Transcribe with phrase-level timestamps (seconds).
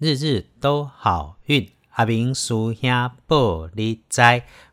[0.00, 4.20] 日日都好运，阿明叔兄报你知，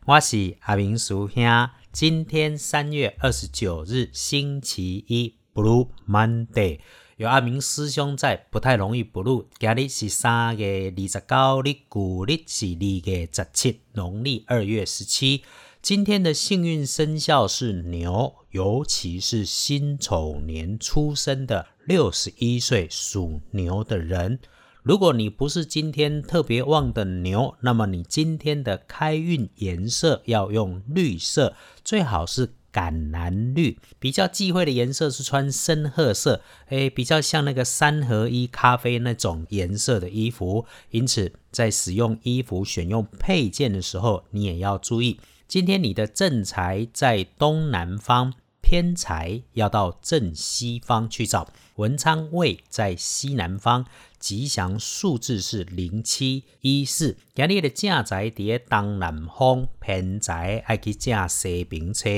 [0.04, 1.44] 我是阿明叔兄。
[1.92, 6.80] 今天三月二十九日，星期一，Blue Monday，
[7.18, 9.46] 有阿明师兄在，不太容易 blue。
[9.60, 15.44] 今日是三月二十九日，古历是二月十七，农历二月十七。
[15.80, 24.40] 今天的幸运生肖是牛，尤其是辛丑年出生的六十一岁属牛的人。
[24.82, 31.54] 如果你不是今天特别旺的牛，那么你今天的开运颜色要用绿色，
[31.84, 33.78] 最好是橄榄绿。
[34.00, 36.40] 比较忌讳的颜色是穿深褐色，
[36.70, 40.66] 诶，比较像那个三合一咖啡那种颜色的衣服。
[40.90, 45.20] 因此，在使用衣服、选用配件的时候，你也要注意。
[45.46, 48.34] 今天你的正财在东南方。
[48.72, 53.84] 偏财要到正西方去找，文昌位在西南方，
[54.18, 57.18] 吉祥数字是零七一四。
[57.34, 62.08] 今日的正财在东南方，偏财爱去正西边车，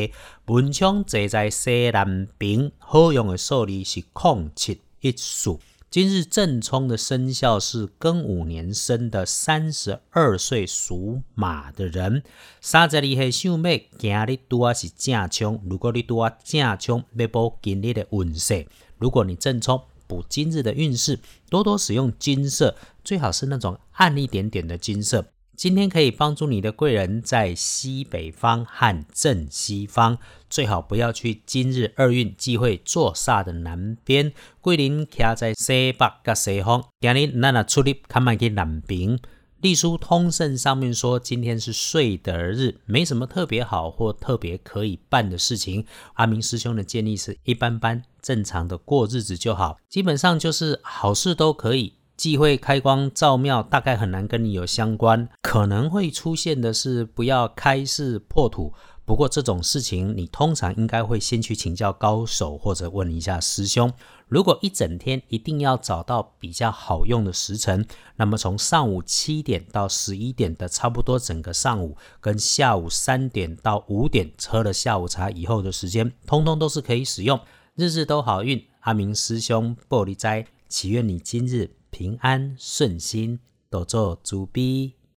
[0.44, 5.58] 文昌坐在西南边，好用的数字是空七一四。
[5.94, 12.24] 今日正冲的生肖是庚午年生的三十二岁属马的人。
[12.60, 15.62] 三十二岁小妹，今日拄啊是正冲。
[15.70, 18.66] 如果你拄啊正冲，要补今日的运势。
[18.98, 25.24] 如果你正冲补今日的运势，多多使用金色，最好是那种暗一点点的金色。
[25.56, 30.18] 今天可以帮助你的贵人在西北方和正西方，
[30.54, 34.32] 最好不要去今日二运忌讳坐煞的南边。
[34.60, 39.18] 桂林徛在西北甲西方，今日咱啊出力看卖去南边。
[39.62, 45.84] 隶书通胜上面说，今天是岁得日，没什么特别好或特别可以办的事情。
[46.12, 51.94] 阿明师兄的建议是一般般，正常的过日子就好，基本上就是好事都可以。
[52.16, 55.28] 忌讳开光照庙，大概很难跟你有相关。
[55.42, 58.72] 可能会出现的是不要开市破土。
[59.06, 63.92] 不过这种事情，你通常应该会先去请教高手，或者问一下师兄。
[64.28, 77.38] 如果一整天一定要找到比较好用的时辰，那么从上午七点到十一点的差不多整个上午，跟下午三点到五点喝了下午茶以后的时间，通通都是可以使用。
[77.74, 81.70] 日日都好运，阿明师兄玻璃斋，祈愿你今日。
[81.90, 83.38] 平安顺心，
[83.70, 84.94] 多做主逼。